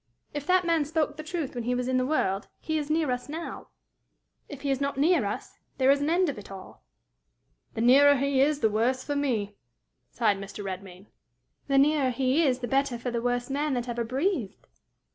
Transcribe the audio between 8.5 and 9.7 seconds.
the worse for me!"